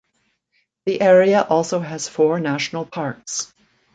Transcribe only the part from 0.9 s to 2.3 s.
area also has